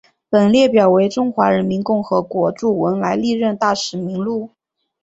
[0.31, 4.49] 本列表为中华人民共和国驻文莱历任大使名录。